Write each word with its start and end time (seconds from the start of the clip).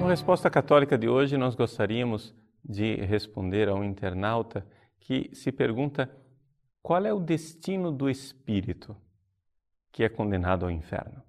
Na 0.00 0.08
resposta 0.08 0.48
católica 0.48 0.96
de 0.96 1.08
hoje, 1.08 1.36
nós 1.36 1.54
gostaríamos 1.54 2.34
de 2.64 2.96
responder 2.96 3.68
a 3.68 3.74
um 3.74 3.84
internauta 3.84 4.66
que 4.98 5.28
se 5.34 5.52
pergunta 5.52 6.10
qual 6.82 7.04
é 7.04 7.12
o 7.12 7.20
destino 7.20 7.92
do 7.92 8.08
espírito 8.08 8.96
que 9.92 10.02
é 10.02 10.08
condenado 10.08 10.64
ao 10.64 10.70
inferno. 10.70 11.22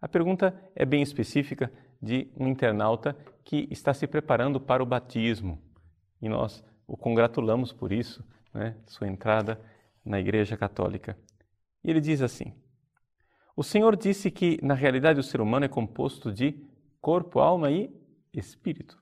A 0.00 0.08
pergunta 0.08 0.54
é 0.74 0.84
bem 0.84 1.02
específica 1.02 1.70
de 2.00 2.30
um 2.36 2.48
internauta 2.48 3.16
que 3.44 3.68
está 3.70 3.92
se 3.92 4.06
preparando 4.06 4.60
para 4.60 4.82
o 4.82 4.86
batismo. 4.86 5.60
E 6.20 6.28
nós 6.28 6.64
o 6.86 6.96
congratulamos 6.96 7.72
por 7.72 7.92
isso, 7.92 8.24
né, 8.52 8.76
sua 8.86 9.06
entrada 9.06 9.60
na 10.04 10.18
Igreja 10.18 10.56
Católica. 10.56 11.16
E 11.84 11.90
ele 11.90 12.00
diz 12.00 12.22
assim: 12.22 12.54
O 13.54 13.62
Senhor 13.62 13.96
disse 13.96 14.30
que, 14.30 14.58
na 14.62 14.74
realidade, 14.74 15.20
o 15.20 15.22
ser 15.22 15.40
humano 15.40 15.66
é 15.66 15.68
composto 15.68 16.32
de 16.32 16.66
corpo, 17.00 17.38
alma 17.38 17.70
e 17.70 17.90
espírito. 18.32 18.98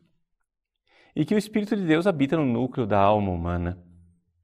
E 1.15 1.25
que 1.25 1.35
o 1.35 1.39
Espírito 1.39 1.77
de 1.77 1.85
Deus 1.85 2.07
habita 2.07 2.37
no 2.37 2.45
núcleo 2.45 2.87
da 2.87 3.01
alma 3.01 3.33
humana, 3.33 3.83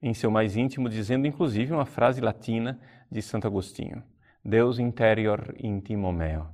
em 0.03 0.13
seu 0.13 0.31
mais 0.31 0.57
íntimo, 0.57 0.89
dizendo 0.89 1.27
inclusive 1.27 1.73
uma 1.73 1.87
frase 1.87 2.21
latina 2.21 2.81
de 3.11 3.23
Santo 3.23 3.47
Agostinho: 3.47 4.03
Deus 4.45 4.79
interior 4.79 5.55
intimo 5.59 6.13
meo. 6.13 6.49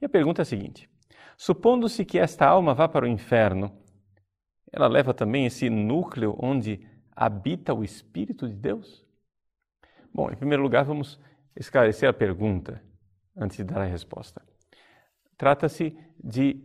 E 0.00 0.04
a 0.04 0.08
pergunta 0.08 0.42
é 0.42 0.44
a 0.44 0.46
seguinte: 0.46 0.90
supondo-se 1.36 2.04
que 2.04 2.18
esta 2.18 2.46
alma 2.46 2.74
vá 2.74 2.88
para 2.88 3.04
o 3.04 3.08
inferno, 3.08 3.72
ela 4.72 4.88
leva 4.88 5.14
também 5.14 5.46
esse 5.46 5.70
núcleo 5.70 6.36
onde 6.38 6.86
habita 7.14 7.72
o 7.72 7.84
Espírito 7.84 8.48
de 8.48 8.54
Deus? 8.54 9.04
Bom, 10.12 10.30
em 10.30 10.36
primeiro 10.36 10.62
lugar, 10.62 10.84
vamos 10.84 11.20
esclarecer 11.56 12.08
a 12.08 12.12
pergunta 12.12 12.82
antes 13.36 13.56
de 13.56 13.64
dar 13.64 13.80
a 13.80 13.84
resposta. 13.84 14.42
Trata-se 15.36 15.96
de 16.22 16.60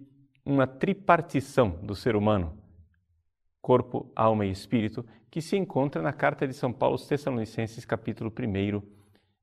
uma 0.45 0.67
tripartição 0.67 1.69
do 1.83 1.95
ser 1.95 2.16
humano 2.16 2.59
corpo, 3.61 4.11
alma 4.16 4.45
e 4.45 4.51
espírito, 4.51 5.05
que 5.29 5.41
se 5.41 5.55
encontra 5.55 6.01
na 6.01 6.11
carta 6.11 6.47
de 6.47 6.53
São 6.53 6.73
Paulo 6.73 6.95
aos 6.95 7.05
Tessalonicenses, 7.05 7.85
capítulo 7.85 8.31
1, 8.31 8.81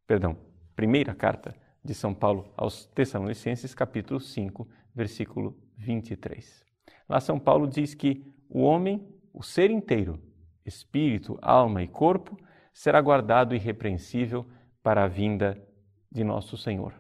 perdão, 0.07 0.37
primeira 0.77 1.15
carta 1.15 1.57
de 1.83 1.95
São 1.95 2.15
Paulo 2.15 2.53
aos 2.55 2.85
Tessalonicenses, 2.87 3.75
capítulo 3.75 4.21
5, 4.21 4.69
versículo 4.95 5.57
23. 5.79 6.63
Lá 7.09 7.19
São 7.19 7.39
Paulo 7.39 7.67
diz 7.67 7.95
que 7.95 8.31
o 8.49 8.61
homem, 8.61 9.09
o 9.33 9.43
ser 9.43 9.71
inteiro, 9.71 10.23
espírito, 10.65 11.39
alma 11.41 11.83
e 11.83 11.89
corpo, 11.89 12.39
será 12.75 13.01
guardado 13.01 13.55
irrepreensível 13.55 14.47
para 14.83 15.05
a 15.05 15.09
vinda 15.09 15.61
de 16.13 16.23
nosso 16.23 16.59
Senhor. 16.59 16.95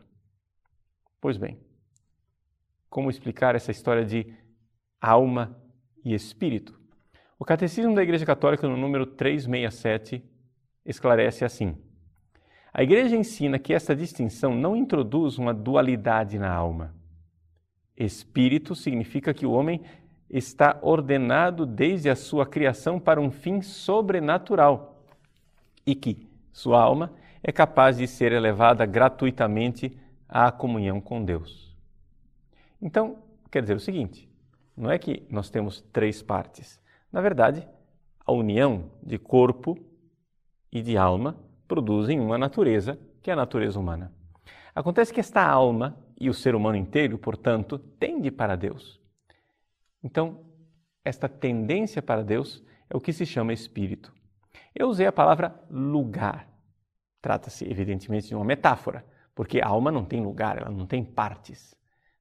Pois 1.20 1.36
bem, 1.36 1.60
como 2.88 3.10
explicar 3.10 3.54
essa 3.54 3.70
história 3.70 4.04
de 4.04 4.34
alma 5.00 5.60
e 6.02 6.14
espírito? 6.14 6.80
O 7.38 7.44
Catecismo 7.44 7.94
da 7.94 8.02
Igreja 8.02 8.24
Católica, 8.24 8.66
no 8.66 8.76
número 8.76 9.04
367, 9.04 10.24
esclarece 10.84 11.44
assim: 11.44 11.76
A 12.78 12.82
Igreja 12.82 13.16
ensina 13.16 13.58
que 13.58 13.72
essa 13.72 13.96
distinção 13.96 14.54
não 14.54 14.76
introduz 14.76 15.38
uma 15.38 15.54
dualidade 15.54 16.38
na 16.38 16.52
alma. 16.52 16.94
Espírito 17.96 18.74
significa 18.74 19.32
que 19.32 19.46
o 19.46 19.52
homem 19.52 19.80
está 20.28 20.78
ordenado 20.82 21.64
desde 21.64 22.10
a 22.10 22.14
sua 22.14 22.44
criação 22.44 23.00
para 23.00 23.18
um 23.18 23.30
fim 23.30 23.62
sobrenatural 23.62 25.06
e 25.86 25.94
que 25.94 26.28
sua 26.52 26.82
alma 26.82 27.14
é 27.42 27.50
capaz 27.50 27.96
de 27.96 28.06
ser 28.06 28.30
elevada 28.32 28.84
gratuitamente 28.84 29.98
à 30.28 30.52
comunhão 30.52 31.00
com 31.00 31.24
Deus. 31.24 31.74
Então, 32.82 33.16
quer 33.50 33.62
dizer 33.62 33.76
o 33.76 33.80
seguinte: 33.80 34.28
não 34.76 34.90
é 34.90 34.98
que 34.98 35.26
nós 35.30 35.48
temos 35.48 35.80
três 35.94 36.20
partes. 36.20 36.78
Na 37.10 37.22
verdade, 37.22 37.66
a 38.20 38.32
união 38.32 38.90
de 39.02 39.16
corpo 39.16 39.78
e 40.70 40.82
de 40.82 40.98
alma 40.98 41.45
produzem 41.66 42.20
uma 42.20 42.38
natureza, 42.38 42.98
que 43.22 43.30
é 43.30 43.32
a 43.32 43.36
natureza 43.36 43.78
humana. 43.78 44.12
Acontece 44.74 45.12
que 45.12 45.20
esta 45.20 45.46
alma 45.46 45.96
e 46.20 46.28
o 46.28 46.34
ser 46.34 46.54
humano 46.54 46.76
inteiro, 46.76 47.18
portanto, 47.18 47.78
tende 47.78 48.30
para 48.30 48.56
Deus. 48.56 49.00
Então, 50.02 50.44
esta 51.04 51.28
tendência 51.28 52.02
para 52.02 52.22
Deus 52.22 52.62
é 52.88 52.96
o 52.96 53.00
que 53.00 53.12
se 53.12 53.26
chama 53.26 53.52
espírito. 53.52 54.12
Eu 54.74 54.88
usei 54.88 55.06
a 55.06 55.12
palavra 55.12 55.58
lugar. 55.70 56.48
Trata-se, 57.20 57.68
evidentemente, 57.68 58.28
de 58.28 58.34
uma 58.34 58.44
metáfora, 58.44 59.04
porque 59.34 59.60
a 59.60 59.66
alma 59.68 59.90
não 59.90 60.04
tem 60.04 60.22
lugar, 60.22 60.58
ela 60.58 60.70
não 60.70 60.86
tem 60.86 61.04
partes. 61.04 61.74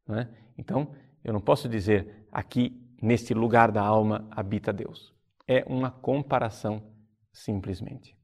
Não 0.08 0.18
é? 0.18 0.30
Então, 0.58 0.94
eu 1.24 1.34
não 1.34 1.42
posso 1.42 1.68
dizer 1.68 2.28
aqui 2.32 2.82
neste 3.02 3.34
lugar 3.34 3.72
da 3.72 3.82
alma 3.82 4.28
habita 4.32 4.72
Deus. 4.72 5.14
É 5.48 5.64
uma 5.68 5.92
comparação 5.92 6.82
simplesmente. 7.32 8.18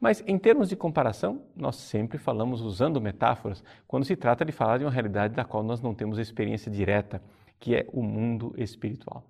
Mas 0.00 0.22
em 0.26 0.38
termos 0.38 0.68
de 0.68 0.76
comparação, 0.76 1.46
nós 1.56 1.76
sempre 1.76 2.18
falamos 2.18 2.60
usando 2.60 3.00
metáforas 3.00 3.62
quando 3.86 4.04
se 4.04 4.16
trata 4.16 4.44
de 4.44 4.52
falar 4.52 4.78
de 4.78 4.84
uma 4.84 4.90
realidade 4.90 5.34
da 5.34 5.44
qual 5.44 5.62
nós 5.62 5.80
não 5.80 5.94
temos 5.94 6.18
experiência 6.18 6.70
direta, 6.70 7.22
que 7.58 7.74
é 7.74 7.86
o 7.92 8.02
mundo 8.02 8.54
espiritual. 8.56 9.24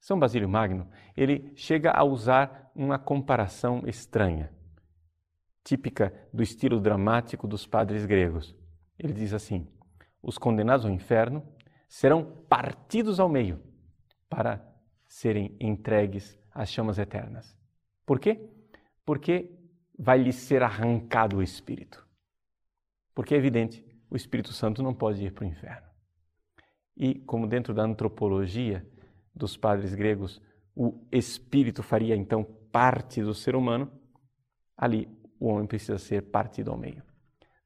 São 0.00 0.18
Basílio 0.18 0.48
Magno, 0.48 0.88
ele 1.16 1.50
chega 1.56 1.90
a 1.90 2.04
usar 2.04 2.70
uma 2.74 2.98
comparação 2.98 3.82
estranha, 3.86 4.52
típica 5.64 6.12
do 6.32 6.42
estilo 6.42 6.78
dramático 6.80 7.48
dos 7.48 7.66
padres 7.66 8.06
gregos. 8.06 8.54
Ele 8.98 9.12
diz 9.12 9.32
assim: 9.32 9.66
os 10.22 10.38
condenados 10.38 10.84
ao 10.84 10.92
inferno 10.92 11.42
serão 11.88 12.24
partidos 12.48 13.18
ao 13.18 13.28
meio 13.28 13.60
para 14.28 14.64
serem 15.08 15.56
entregues 15.58 16.38
às 16.52 16.70
chamas 16.70 16.98
eternas. 16.98 17.56
Por 18.04 18.20
quê? 18.20 18.48
Porque 19.04 19.50
vai 19.98 20.18
lhes 20.18 20.36
ser 20.36 20.62
arrancado 20.62 21.38
o 21.38 21.42
espírito. 21.42 22.06
Porque 23.14 23.34
é 23.34 23.38
evidente, 23.38 23.84
o 24.10 24.16
Espírito 24.16 24.52
Santo 24.52 24.82
não 24.82 24.94
pode 24.94 25.24
ir 25.24 25.32
para 25.32 25.44
o 25.44 25.48
inferno. 25.48 25.86
E 26.96 27.14
como 27.20 27.46
dentro 27.46 27.74
da 27.74 27.82
antropologia 27.82 28.86
dos 29.34 29.56
padres 29.56 29.94
gregos, 29.94 30.40
o 30.74 31.06
espírito 31.10 31.82
faria 31.82 32.14
então 32.14 32.44
parte 32.70 33.22
do 33.22 33.34
ser 33.34 33.56
humano, 33.56 33.90
ali 34.76 35.08
o 35.40 35.48
homem 35.48 35.66
precisa 35.66 35.98
ser 35.98 36.22
partido 36.30 36.70
ao 36.70 36.78
meio. 36.78 37.02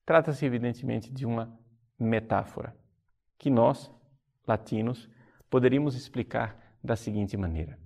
Trata-se 0.05 0.45
evidentemente 0.45 1.13
de 1.13 1.27
uma 1.27 1.59
metáfora 1.99 2.77
que 3.39 3.51
nós, 3.51 3.91
latinos, 4.47 5.09
poderíamos 5.49 5.95
explicar 5.95 6.77
da 6.83 6.97
seguinte 6.97 7.37
maneira: 7.37 7.79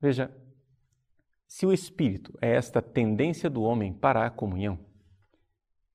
Veja, 0.00 0.34
se 1.52 1.66
o 1.66 1.72
espírito 1.72 2.32
é 2.40 2.54
esta 2.54 2.80
tendência 2.80 3.50
do 3.50 3.60
homem 3.60 3.92
para 3.92 4.24
a 4.24 4.30
comunhão, 4.30 4.78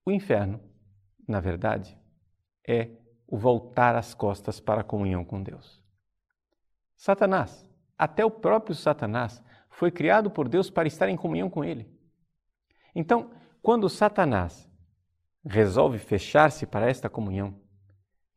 o 0.05 0.11
inferno, 0.11 0.61
na 1.27 1.39
verdade, 1.39 1.97
é 2.65 2.91
o 3.25 3.39
voltar 3.39 3.95
as 3.95 4.13
costas 4.13 4.59
para 4.59 4.81
a 4.81 4.83
comunhão 4.83 5.25
com 5.25 5.41
Deus. 5.41 5.83
Satanás, 6.95 7.67
até 7.97 8.23
o 8.23 8.29
próprio 8.29 8.75
Satanás, 8.75 9.43
foi 9.71 9.89
criado 9.89 10.29
por 10.29 10.47
Deus 10.47 10.69
para 10.69 10.87
estar 10.87 11.09
em 11.09 11.17
comunhão 11.17 11.49
com 11.49 11.65
Ele. 11.65 11.91
Então, 12.93 13.31
quando 13.59 13.89
Satanás 13.89 14.69
resolve 15.43 15.97
fechar-se 15.97 16.67
para 16.67 16.87
esta 16.87 17.09
comunhão, 17.09 17.59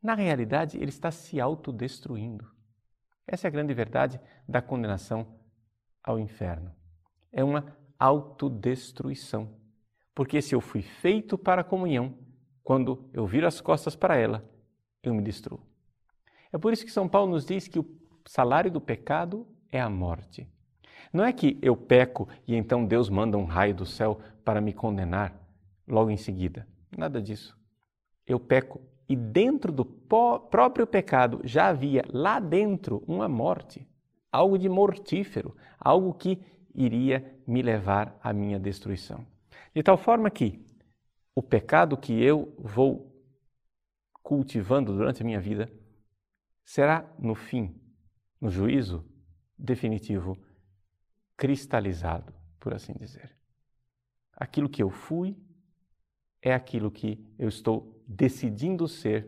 na 0.01 0.15
realidade, 0.15 0.75
ele 0.75 0.89
está 0.89 1.11
se 1.11 1.39
autodestruindo. 1.39 2.51
Essa 3.27 3.45
é 3.45 3.47
a 3.47 3.51
grande 3.51 3.75
verdade 3.75 4.19
da 4.49 4.59
condenação 4.59 5.39
ao 6.03 6.17
inferno. 6.17 6.80
É 7.31 7.43
uma 7.43 7.75
autodestruição. 7.97 9.49
Porque 10.13 10.41
se 10.41 10.53
eu 10.53 10.61
fui 10.61 10.81
feito 10.81 11.37
para 11.37 11.61
a 11.61 11.63
comunhão, 11.63 12.13
quando 12.63 13.09
eu 13.13 13.25
viro 13.25 13.47
as 13.47 13.61
costas 13.61 13.95
para 13.95 14.17
ela, 14.17 14.43
eu 15.01 15.13
me 15.13 15.21
destruo. 15.21 15.61
É 16.51 16.57
por 16.57 16.73
isso 16.73 16.85
que 16.85 16.91
São 16.91 17.07
Paulo 17.07 17.31
nos 17.31 17.45
diz 17.45 17.67
que 17.67 17.79
o 17.79 17.85
salário 18.25 18.69
do 18.69 18.81
pecado 18.81 19.47
é 19.71 19.79
a 19.79 19.89
morte. 19.89 20.47
Não 21.13 21.23
é 21.23 21.33
que 21.33 21.57
eu 21.61 21.75
peco 21.75 22.27
e 22.47 22.55
então 22.55 22.85
Deus 22.85 23.09
manda 23.09 23.37
um 23.37 23.45
raio 23.45 23.73
do 23.73 23.85
céu 23.85 24.19
para 24.43 24.61
me 24.61 24.73
condenar 24.73 25.35
logo 25.87 26.09
em 26.09 26.17
seguida. 26.17 26.67
Nada 26.95 27.21
disso. 27.21 27.57
Eu 28.25 28.39
peco 28.39 28.81
e 29.07 29.15
dentro 29.15 29.71
do 29.71 29.83
próprio 29.83 30.87
pecado 30.87 31.41
já 31.43 31.67
havia 31.67 32.03
lá 32.09 32.39
dentro 32.39 33.03
uma 33.07 33.27
morte, 33.27 33.85
algo 34.31 34.57
de 34.57 34.69
mortífero, 34.69 35.55
algo 35.77 36.13
que 36.13 36.39
iria 36.73 37.39
me 37.45 37.61
levar 37.61 38.17
à 38.21 38.33
minha 38.33 38.59
destruição. 38.59 39.25
De 39.73 39.81
tal 39.83 39.97
forma 39.97 40.29
que 40.29 40.59
o 41.35 41.41
pecado 41.41 41.97
que 41.97 42.13
eu 42.21 42.53
vou 42.57 43.11
cultivando 44.21 44.95
durante 44.95 45.21
a 45.21 45.25
minha 45.25 45.41
vida, 45.41 45.71
será 46.63 47.05
no 47.19 47.35
fim, 47.35 47.75
no 48.39 48.49
juízo 48.49 49.05
definitivo, 49.57 50.37
cristalizado, 51.35 52.33
por 52.59 52.73
assim 52.73 52.93
dizer. 52.93 53.35
Aquilo 54.33 54.69
que 54.69 54.81
eu 54.81 54.89
fui 54.89 55.35
é 56.41 56.53
aquilo 56.53 56.89
que 56.89 57.23
eu 57.37 57.47
estou 57.47 58.01
decidindo 58.07 58.87
ser 58.87 59.27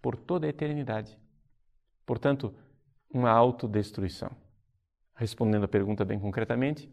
por 0.00 0.16
toda 0.16 0.46
a 0.46 0.50
eternidade. 0.50 1.18
Portanto, 2.04 2.54
uma 3.10 3.30
autodestruição. 3.30 4.30
Respondendo 5.16 5.64
a 5.64 5.68
pergunta 5.68 6.04
bem 6.04 6.20
concretamente, 6.20 6.90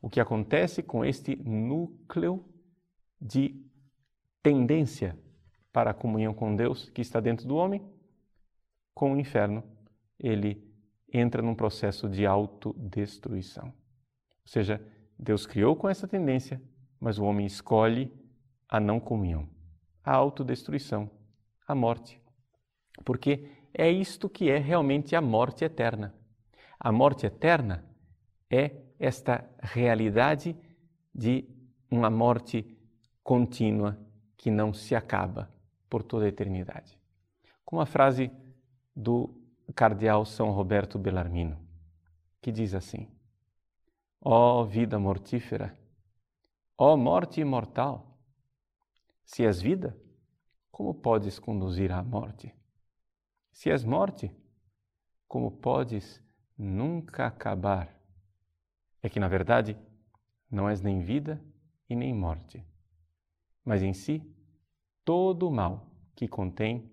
o 0.00 0.10
que 0.10 0.20
acontece 0.20 0.82
com 0.82 1.04
este 1.04 1.36
núcleo 1.36 2.44
de 3.20 3.64
tendência 4.42 5.18
para 5.72 5.90
a 5.90 5.94
comunhão 5.94 6.34
com 6.34 6.54
Deus 6.54 6.90
que 6.90 7.00
está 7.00 7.18
dentro 7.18 7.48
do 7.48 7.56
homem? 7.56 7.82
Com 8.94 9.14
o 9.14 9.18
inferno, 9.18 9.64
ele 10.18 10.70
entra 11.12 11.40
num 11.40 11.54
processo 11.54 12.08
de 12.08 12.26
autodestruição. 12.26 13.66
Ou 13.66 14.46
seja, 14.46 14.80
Deus 15.18 15.46
criou 15.46 15.74
com 15.74 15.88
essa 15.88 16.06
tendência, 16.06 16.60
mas 17.00 17.18
o 17.18 17.24
homem 17.24 17.46
escolhe 17.46 18.12
a 18.68 18.80
não 18.80 18.98
comunhão, 18.98 19.48
a 20.02 20.12
autodestruição, 20.12 21.10
a 21.66 21.74
morte. 21.74 22.20
Porque 23.04 23.48
é 23.72 23.90
isto 23.90 24.28
que 24.28 24.50
é 24.50 24.58
realmente 24.58 25.14
a 25.16 25.20
morte 25.20 25.64
eterna. 25.64 26.14
A 26.84 26.90
morte 26.90 27.26
eterna 27.26 27.84
é 28.50 28.76
esta 28.98 29.48
realidade 29.60 30.56
de 31.14 31.48
uma 31.88 32.10
morte 32.10 32.76
contínua 33.22 33.96
que 34.36 34.50
não 34.50 34.74
se 34.74 34.96
acaba 34.96 35.48
por 35.88 36.02
toda 36.02 36.24
a 36.24 36.28
eternidade. 36.28 36.98
Com 37.64 37.80
a 37.80 37.86
frase 37.86 38.32
do 38.96 39.32
cardeal 39.76 40.24
São 40.24 40.50
Roberto 40.50 40.98
Bellarmino, 40.98 41.56
que 42.40 42.50
diz 42.50 42.74
assim: 42.74 43.08
Ó 44.20 44.62
oh, 44.62 44.64
vida 44.66 44.98
mortífera, 44.98 45.78
ó 46.76 46.94
oh, 46.94 46.96
morte 46.96 47.40
imortal, 47.40 48.18
se 49.24 49.44
és 49.44 49.62
vida, 49.62 49.96
como 50.72 50.92
podes 50.94 51.38
conduzir 51.38 51.92
à 51.92 52.02
morte? 52.02 52.52
Se 53.52 53.70
és 53.70 53.84
morte, 53.84 54.34
como 55.28 55.48
podes 55.52 56.21
nunca 56.56 57.26
acabar? 57.26 57.88
É 59.02 59.08
que, 59.08 59.18
na 59.18 59.28
verdade, 59.28 59.76
não 60.50 60.68
és 60.68 60.80
nem 60.80 61.00
vida 61.00 61.42
e 61.88 61.96
nem 61.96 62.14
morte, 62.14 62.64
mas 63.64 63.82
em 63.82 63.92
si 63.92 64.22
todo 65.04 65.48
o 65.48 65.52
mal 65.52 65.86
que 66.14 66.28
contém 66.28 66.90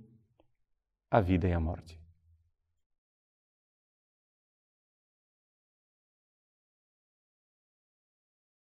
a 1.11 1.19
vida 1.19 1.47
e 1.47 1.53
a 1.53 1.59
morte. 1.59 1.98